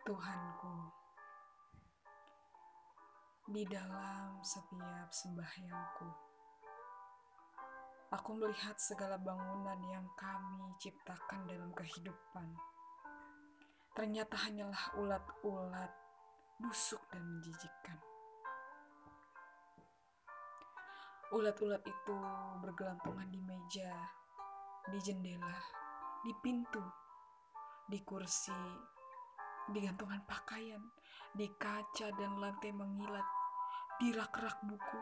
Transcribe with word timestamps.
Tuhanku, 0.00 0.74
di 3.52 3.68
dalam 3.68 4.40
setiap 4.40 5.12
sembahyangku, 5.12 6.08
aku 8.08 8.30
melihat 8.32 8.80
segala 8.80 9.20
bangunan 9.20 9.76
yang 9.92 10.08
kami 10.16 10.72
ciptakan 10.80 11.44
dalam 11.44 11.68
kehidupan. 11.76 12.48
Ternyata 13.92 14.40
hanyalah 14.40 14.96
ulat-ulat 14.96 15.92
busuk 16.64 17.04
dan 17.12 17.20
menjijikkan. 17.20 18.00
Ulat-ulat 21.36 21.84
itu 21.84 22.16
bergelantungan 22.64 23.28
di 23.28 23.40
meja, 23.44 23.92
di 24.88 24.96
jendela, 25.04 25.60
di 26.24 26.32
pintu, 26.40 26.80
di 27.84 28.00
kursi, 28.00 28.88
di 29.70 29.86
gantungan 29.86 30.22
pakaian, 30.26 30.82
di 31.34 31.46
kaca 31.58 32.10
dan 32.14 32.38
lantai 32.42 32.74
mengilat, 32.74 33.26
di 34.02 34.10
rak-rak 34.10 34.58
buku, 34.66 35.00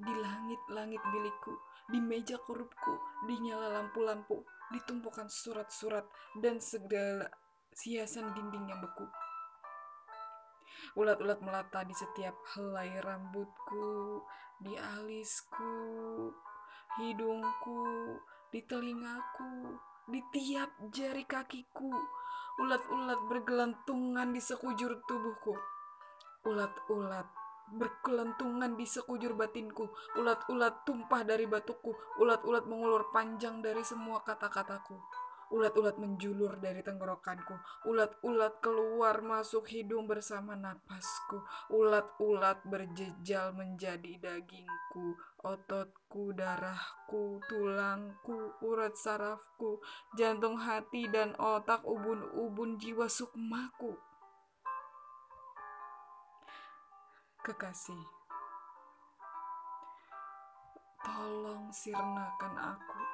di 0.00 0.12
langit-langit 0.16 1.02
bilikku, 1.12 1.52
di 1.90 2.00
meja 2.00 2.40
korupku, 2.40 2.96
di 3.28 3.36
nyala 3.44 3.80
lampu-lampu, 3.80 4.40
di 4.72 4.78
tumpukan 4.88 5.28
surat-surat 5.28 6.06
dan 6.38 6.56
segala 6.62 7.28
hiasan 7.76 8.32
dinding 8.32 8.70
yang 8.70 8.80
beku. 8.80 9.04
Ulat-ulat 10.96 11.38
melata 11.44 11.84
di 11.84 11.94
setiap 11.94 12.34
helai 12.56 12.98
rambutku, 13.04 14.24
di 14.58 14.74
alisku, 14.74 15.76
hidungku, 16.98 17.84
di 18.50 18.60
telingaku, 18.66 19.78
di 20.10 20.20
tiap 20.34 20.70
jari 20.90 21.22
kakiku. 21.28 21.92
Ulat-ulat 22.58 23.20
bergelantungan 23.30 24.34
di 24.34 24.42
sekujur 24.42 25.04
tubuhku. 25.06 25.54
Ulat-ulat 26.48 27.28
berkelantungan 27.70 28.74
di 28.74 28.86
sekujur 28.88 29.38
batinku. 29.38 29.86
Ulat-ulat 30.18 30.82
tumpah 30.82 31.22
dari 31.22 31.46
batuku. 31.46 31.94
Ulat-ulat 32.18 32.66
mengulur 32.66 33.14
panjang 33.14 33.62
dari 33.62 33.86
semua 33.86 34.24
kata-kataku. 34.26 34.98
Ulat-ulat 35.50 35.98
menjulur 35.98 36.62
dari 36.62 36.78
tenggorokanku. 36.78 37.58
Ulat-ulat 37.90 38.62
keluar 38.62 39.18
masuk 39.18 39.66
hidung 39.66 40.06
bersama 40.06 40.54
napasku. 40.54 41.42
Ulat-ulat 41.74 42.62
berjejal 42.62 43.50
menjadi 43.58 44.14
dagingku, 44.22 45.18
ototku, 45.42 46.30
darahku, 46.38 47.42
tulangku, 47.50 48.54
urat 48.62 48.94
sarafku, 48.94 49.82
jantung 50.14 50.54
hati 50.54 51.10
dan 51.10 51.34
otak, 51.34 51.82
ubun-ubun 51.82 52.78
jiwa 52.78 53.10
sukmaku. 53.10 53.98
Kekasih, 57.42 58.04
tolong 61.02 61.72
sirnakan 61.74 62.54
aku 62.76 63.09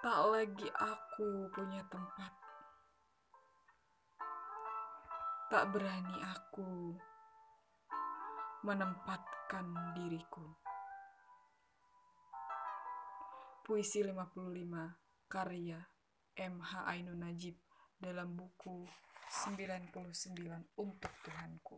Tak 0.00 0.32
lagi 0.32 0.64
aku 0.80 1.52
punya 1.52 1.84
tempat. 1.92 2.32
Tak 5.52 5.64
berani 5.76 6.16
aku 6.24 6.96
menempatkan 8.64 9.68
diriku. 9.92 10.56
Puisi 13.60 14.00
55 14.00 14.40
karya 15.28 15.76
MH 16.32 16.70
Ainun 16.96 17.20
Najib 17.20 17.60
dalam 18.00 18.32
buku 18.32 18.88
99 19.28 20.80
untuk 20.80 21.12
Tuhanku. 21.28 21.76